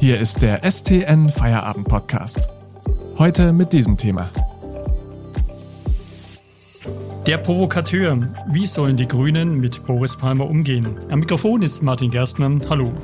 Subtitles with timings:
[0.00, 2.48] Hier ist der STN Feierabend Podcast.
[3.18, 4.30] Heute mit diesem Thema.
[7.26, 8.16] Der Provokateur.
[8.48, 10.98] Wie sollen die Grünen mit Boris Palmer umgehen?
[11.10, 12.50] Am Mikrofon ist Martin Gerstner.
[12.70, 12.94] Hallo.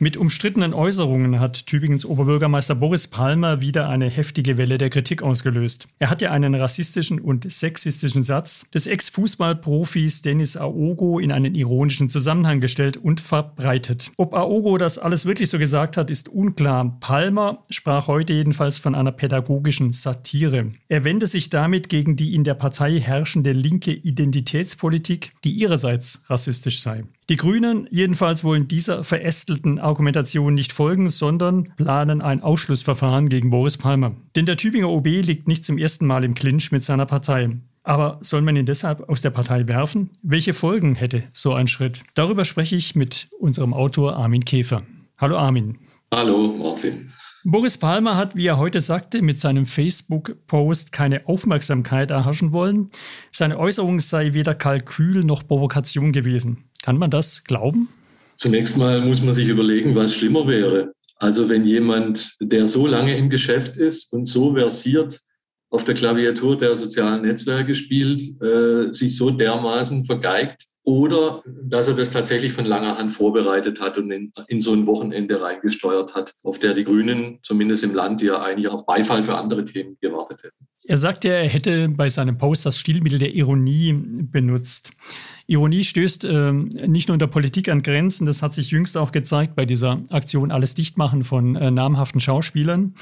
[0.00, 5.88] Mit umstrittenen Äußerungen hat Tübingens Oberbürgermeister Boris Palmer wieder eine heftige Welle der Kritik ausgelöst.
[5.98, 12.08] Er hat ja einen rassistischen und sexistischen Satz des Ex-Fußballprofis Dennis Aogo in einen ironischen
[12.08, 14.12] Zusammenhang gestellt und verbreitet.
[14.16, 16.96] Ob Aogo das alles wirklich so gesagt hat, ist unklar.
[17.00, 20.70] Palmer sprach heute jedenfalls von einer pädagogischen Satire.
[20.88, 26.82] Er wende sich damit gegen die in der Partei herrschende linke Identitätspolitik, die ihrerseits rassistisch
[26.82, 27.02] sei.
[27.30, 33.76] Die Grünen jedenfalls wollen dieser verästelten Argumentation nicht folgen, sondern planen ein Ausschlussverfahren gegen Boris
[33.76, 34.16] Palmer.
[34.34, 37.50] Denn der Tübinger OB liegt nicht zum ersten Mal im Clinch mit seiner Partei.
[37.82, 40.08] Aber soll man ihn deshalb aus der Partei werfen?
[40.22, 42.02] Welche Folgen hätte so ein Schritt?
[42.14, 44.82] Darüber spreche ich mit unserem Autor Armin Käfer.
[45.18, 45.76] Hallo Armin.
[46.10, 47.10] Hallo Martin.
[47.44, 52.88] Boris Palmer hat, wie er heute sagte, mit seinem Facebook-Post keine Aufmerksamkeit erhaschen wollen.
[53.30, 56.67] Seine Äußerung sei weder Kalkül noch Provokation gewesen.
[56.82, 57.88] Kann man das glauben?
[58.36, 60.92] Zunächst mal muss man sich überlegen, was schlimmer wäre.
[61.16, 65.20] Also wenn jemand, der so lange im Geschäft ist und so versiert
[65.70, 71.94] auf der Klaviatur der sozialen Netzwerke spielt, äh, sich so dermaßen vergeigt, oder dass er
[71.94, 76.32] das tatsächlich von langer Hand vorbereitet hat und in, in, so ein Wochenende reingesteuert hat,
[76.42, 80.44] auf der die Grünen, zumindest im Land, ja eigentlich auf Beifall für andere Themen gewartet
[80.44, 80.66] hätten.
[80.86, 84.92] Er sagte, er hätte bei seinem Post das Stilmittel der Ironie benutzt.
[85.46, 89.12] Ironie stößt äh, nicht nur in der Politik an Grenzen, das hat sich jüngst auch
[89.12, 92.94] gezeigt bei dieser Aktion Alles Dichtmachen von äh, namhaften Schauspielern.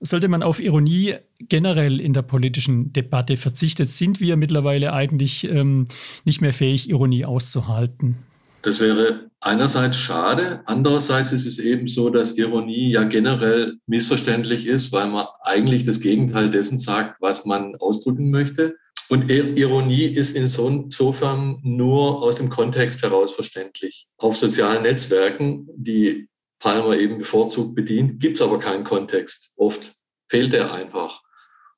[0.00, 5.86] Sollte man auf Ironie generell in der politischen Debatte verzichtet, sind wir mittlerweile eigentlich ähm,
[6.24, 8.16] nicht mehr fähig, Ironie auszuhalten.
[8.62, 14.92] Das wäre einerseits schade, andererseits ist es eben so, dass Ironie ja generell missverständlich ist,
[14.92, 18.74] weil man eigentlich das Gegenteil dessen sagt, was man ausdrücken möchte.
[19.08, 24.08] Und Ironie ist insofern nur aus dem Kontext heraus verständlich.
[24.18, 26.28] Auf sozialen Netzwerken, die
[26.58, 29.52] Palmer eben bevorzugt bedient, gibt es aber keinen Kontext.
[29.56, 29.92] Oft
[30.28, 31.22] fehlt er einfach.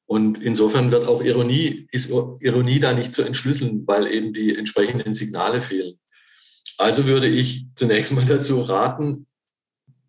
[0.06, 5.12] Und insofern wird auch Ironie, ist Ironie da nicht zu entschlüsseln, weil eben die entsprechenden
[5.12, 5.98] Signale fehlen.
[6.78, 9.26] Also würde ich zunächst mal dazu raten,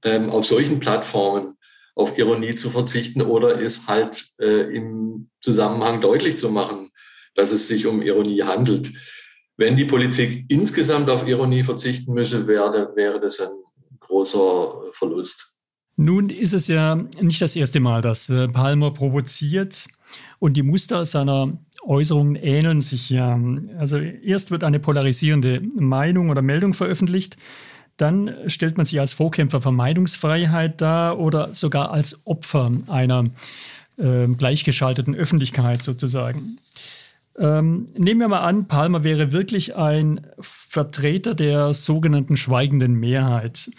[0.03, 1.57] ähm, auf solchen Plattformen
[1.95, 6.91] auf Ironie zu verzichten oder es halt äh, im Zusammenhang deutlich zu machen,
[7.35, 8.91] dass es sich um Ironie handelt.
[9.57, 13.51] Wenn die Politik insgesamt auf Ironie verzichten müsse, wäre, wäre das ein
[13.99, 15.58] großer Verlust.
[16.01, 19.89] Nun ist es ja nicht das erste Mal, dass äh, Palmer provoziert
[20.39, 23.37] und die Muster seiner Äußerungen ähneln sich ja.
[23.77, 27.35] Also erst wird eine polarisierende Meinung oder Meldung veröffentlicht,
[27.97, 33.25] dann stellt man sich als Vorkämpfer für Meinungsfreiheit dar oder sogar als Opfer einer
[33.97, 36.59] äh, gleichgeschalteten Öffentlichkeit sozusagen.
[37.37, 43.69] Ähm, nehmen wir mal an, Palmer wäre wirklich ein Vertreter der sogenannten schweigenden Mehrheit.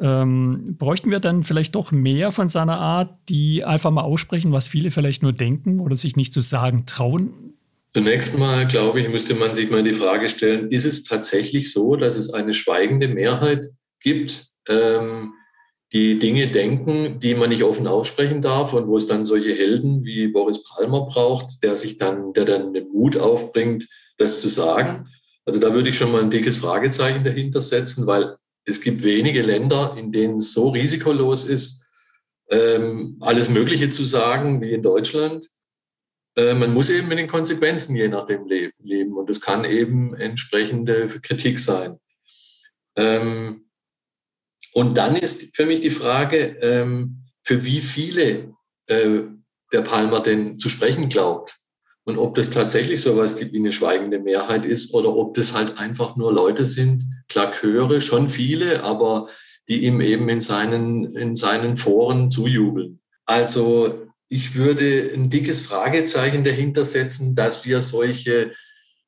[0.00, 4.66] Ähm, bräuchten wir dann vielleicht doch mehr von seiner Art, die einfach mal aussprechen, was
[4.66, 7.54] viele vielleicht nur denken oder sich nicht zu sagen trauen?
[7.92, 11.94] Zunächst mal, glaube ich, müsste man sich mal die Frage stellen, ist es tatsächlich so,
[11.94, 13.66] dass es eine schweigende Mehrheit
[14.00, 15.32] gibt, ähm,
[15.92, 20.04] die Dinge denken, die man nicht offen aussprechen darf und wo es dann solche Helden
[20.04, 23.86] wie Boris Palmer braucht, der sich dann, der dann den Mut aufbringt,
[24.18, 25.06] das zu sagen.
[25.44, 29.42] Also da würde ich schon mal ein dickes Fragezeichen dahinter setzen, weil es gibt wenige
[29.42, 31.86] Länder, in denen es so risikolos ist,
[32.50, 35.48] ähm, alles Mögliche zu sagen wie in Deutschland.
[36.36, 41.06] Äh, man muss eben mit den Konsequenzen je nachdem leben und es kann eben entsprechende
[41.06, 41.98] Kritik sein.
[42.96, 43.68] Ähm,
[44.72, 48.54] und dann ist für mich die Frage, ähm, für wie viele
[48.86, 49.20] äh,
[49.72, 51.63] der Palmer denn zu sprechen glaubt.
[52.04, 55.78] Und ob das tatsächlich so was wie eine schweigende Mehrheit ist oder ob das halt
[55.78, 59.28] einfach nur Leute sind, Klaköre, schon viele, aber
[59.68, 63.00] die ihm eben in seinen, in seinen Foren zujubeln.
[63.24, 68.52] Also ich würde ein dickes Fragezeichen dahinter setzen, dass wir solche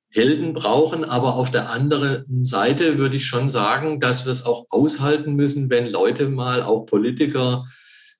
[0.08, 1.04] Helden brauchen.
[1.04, 5.68] Aber auf der anderen Seite würde ich schon sagen, dass wir es auch aushalten müssen,
[5.68, 7.66] wenn Leute mal, auch Politiker,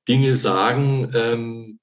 [0.08, 1.75] Dinge sagen, ähm,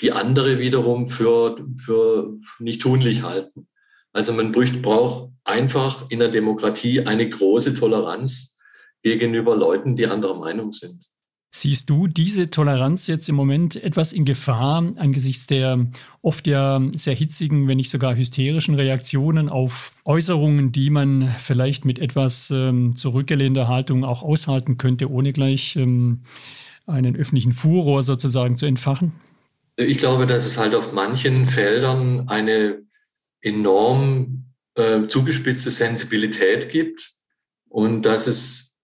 [0.00, 3.68] die andere wiederum für, für nicht tunlich halten.
[4.12, 8.58] Also man braucht einfach in der Demokratie eine große Toleranz
[9.02, 11.06] gegenüber Leuten, die anderer Meinung sind.
[11.54, 15.86] Siehst du diese Toleranz jetzt im Moment etwas in Gefahr angesichts der
[16.20, 21.98] oft ja sehr hitzigen, wenn nicht sogar hysterischen Reaktionen auf Äußerungen, die man vielleicht mit
[21.98, 26.22] etwas ähm, zurückgelehnter Haltung auch aushalten könnte, ohne gleich ähm,
[26.86, 29.12] einen öffentlichen Furor sozusagen zu entfachen?
[29.76, 32.82] Ich glaube, dass es halt auf manchen Feldern eine
[33.42, 37.10] enorm äh, zugespitzte Sensibilität gibt
[37.68, 38.74] und dass es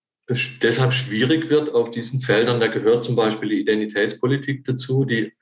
[0.62, 2.60] deshalb schwierig wird auf diesen Feldern.
[2.60, 5.32] Da gehört zum Beispiel die Identitätspolitik dazu, die,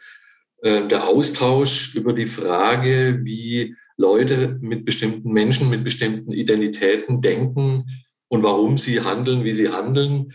[0.62, 7.86] äh, der Austausch über die Frage, wie Leute mit bestimmten Menschen, mit bestimmten Identitäten denken
[8.28, 10.32] und warum sie handeln, wie sie handeln.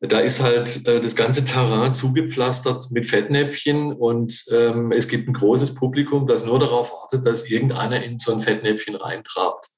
[0.00, 5.34] Da ist halt äh, das ganze Terrain zugepflastert mit Fettnäpfchen und ähm, es gibt ein
[5.34, 9.68] großes Publikum, das nur darauf wartet, dass irgendeiner in so ein Fettnäpfchen reintrabt.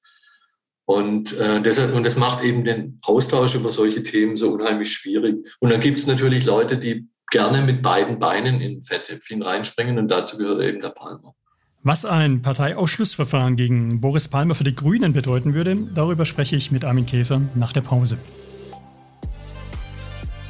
[0.85, 5.45] Und, äh, deshalb, und das macht eben den Austausch über solche Themen so unheimlich schwierig.
[5.59, 10.07] Und dann gibt es natürlich Leute, die gerne mit beiden Beinen in Fettnäpfchen reinspringen und
[10.09, 11.33] dazu gehört eben der Palmer.
[11.81, 16.85] Was ein Parteiausschlussverfahren gegen Boris Palmer für die Grünen bedeuten würde, darüber spreche ich mit
[16.85, 18.17] Armin Käfer nach der Pause.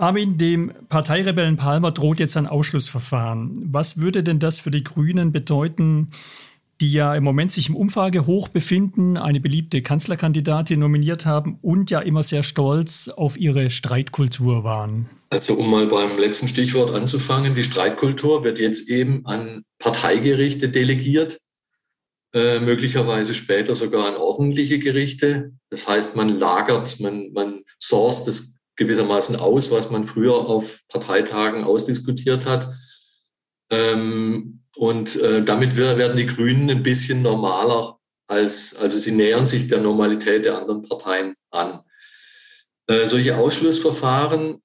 [0.00, 3.52] Armin, dem Parteirebellen Palmer droht jetzt ein Ausschlussverfahren.
[3.66, 6.08] Was würde denn das für die Grünen bedeuten,
[6.80, 11.90] die ja im Moment sich im Umfrage hoch befinden, eine beliebte Kanzlerkandidatin nominiert haben und
[11.90, 15.10] ja immer sehr stolz auf ihre Streitkultur waren.
[15.28, 21.40] Also um mal beim letzten Stichwort anzufangen, die Streitkultur wird jetzt eben an Parteigerichte delegiert,
[22.32, 25.52] äh, möglicherweise später sogar an ordentliche Gerichte.
[25.68, 31.64] Das heißt, man lagert, man, man sourced das gewissermaßen aus, was man früher auf Parteitagen
[31.64, 32.72] ausdiskutiert hat.
[33.70, 39.68] Ähm, und äh, damit werden die Grünen ein bisschen normaler als, also sie nähern sich
[39.68, 41.80] der Normalität der anderen Parteien an.
[42.86, 44.62] Äh, solche Ausschlussverfahren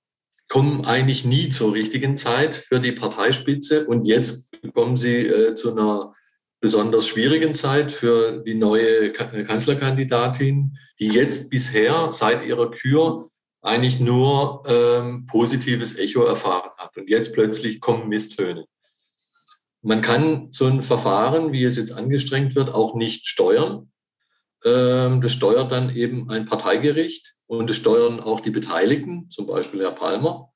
[0.48, 5.72] kommen eigentlich nie zur richtigen Zeit für die Parteispitze und jetzt kommen sie äh, zu
[5.74, 6.14] einer
[6.62, 13.30] besonders schwierigen Zeit für die neue Kanzlerkandidatin, die jetzt bisher seit ihrer Kür
[13.66, 16.96] eigentlich nur ähm, positives Echo erfahren hat.
[16.98, 18.66] Und jetzt plötzlich kommen Misstöne.
[19.82, 23.92] Man kann so ein Verfahren, wie es jetzt angestrengt wird, auch nicht steuern.
[24.64, 29.82] Ähm, das steuert dann eben ein Parteigericht und es steuern auch die Beteiligten, zum Beispiel
[29.82, 30.52] Herr Palmer.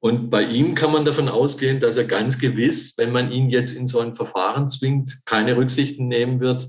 [0.00, 3.72] Und bei ihm kann man davon ausgehen, dass er ganz gewiss, wenn man ihn jetzt
[3.72, 6.68] in so ein Verfahren zwingt, keine Rücksichten nehmen wird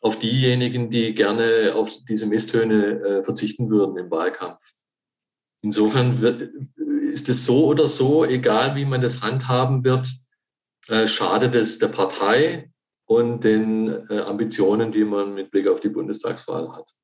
[0.00, 4.74] auf diejenigen, die gerne auf diese Misstöne äh, verzichten würden im Wahlkampf.
[5.62, 6.50] Insofern wird,
[7.10, 10.08] ist es so oder so, egal wie man das handhaben wird,
[10.88, 12.70] äh, schadet es der Partei
[13.06, 16.94] und den äh, Ambitionen, die man mit Blick auf die Bundestagswahl hat.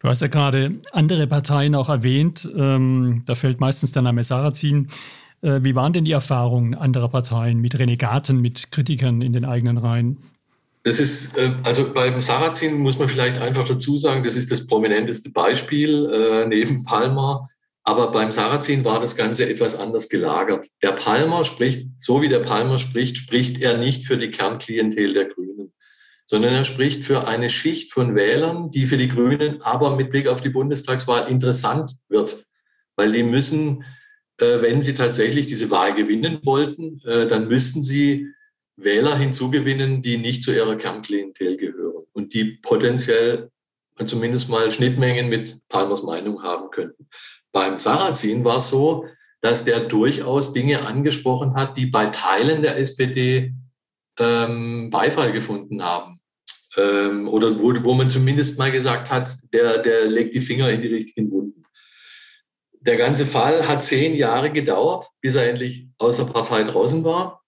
[0.00, 2.48] Du hast ja gerade andere Parteien auch erwähnt.
[2.56, 4.86] Ähm, da fällt meistens der Name Sarrazin.
[5.42, 9.76] Äh, wie waren denn die Erfahrungen anderer Parteien mit Renegaten, mit Kritikern in den eigenen
[9.76, 10.18] Reihen?
[10.88, 14.66] Das ist, äh, also beim Sarrazin muss man vielleicht einfach dazu sagen, das ist das
[14.66, 17.48] prominenteste Beispiel äh, neben Palmer
[17.88, 20.66] aber beim Sarrazin war das Ganze etwas anders gelagert.
[20.82, 25.24] Der Palmer spricht, so wie der Palmer spricht, spricht er nicht für die Kernklientel der
[25.24, 25.72] Grünen,
[26.26, 30.28] sondern er spricht für eine Schicht von Wählern, die für die Grünen aber mit Blick
[30.28, 32.44] auf die Bundestagswahl interessant wird.
[32.94, 33.84] Weil die müssen,
[34.36, 38.28] äh, wenn sie tatsächlich diese Wahl gewinnen wollten, dann müssten sie
[38.78, 43.50] Wähler hinzugewinnen, die nicht zu ihrer Kernklientel gehören und die potenziell
[44.06, 47.08] zumindest mal Schnittmengen mit Palmers Meinung haben könnten.
[47.52, 49.06] Beim Sarrazin war es so,
[49.40, 53.54] dass der durchaus Dinge angesprochen hat, die bei Teilen der SPD
[54.18, 56.20] ähm, Beifall gefunden haben.
[56.76, 60.82] Ähm, oder wo, wo man zumindest mal gesagt hat, der, der legt die Finger in
[60.82, 61.64] die richtigen Wunden.
[62.80, 67.42] Der ganze Fall hat zehn Jahre gedauert, bis er endlich aus der Partei draußen war.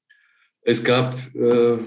[0.63, 1.79] Es gab äh,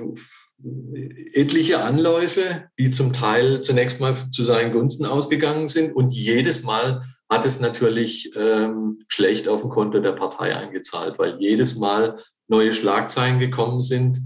[1.34, 5.96] etliche Anläufe, die zum Teil zunächst mal zu seinen Gunsten ausgegangen sind.
[5.96, 11.38] Und jedes Mal hat es natürlich ähm, schlecht auf dem Konto der Partei eingezahlt, weil
[11.40, 14.20] jedes Mal neue Schlagzeilen gekommen sind,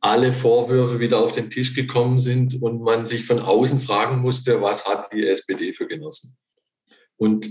[0.00, 4.60] alle Vorwürfe wieder auf den Tisch gekommen sind und man sich von außen fragen musste,
[4.60, 6.36] was hat die SPD für Genossen?
[7.16, 7.46] Und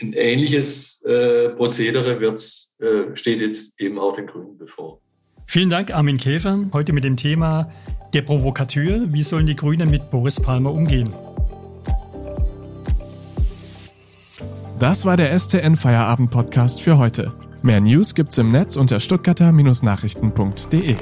[0.00, 5.02] ein ähnliches äh, Prozedere äh, steht jetzt eben auch den Grünen bevor.
[5.50, 7.70] Vielen Dank, Armin Käfer, heute mit dem Thema
[8.12, 9.10] Der Provokateur.
[9.14, 11.08] Wie sollen die Grünen mit Boris Palmer umgehen?
[14.78, 17.32] Das war der STN Feierabend Podcast für heute.
[17.62, 20.96] Mehr News gibt's im Netz unter stuttgarter-nachrichten.de.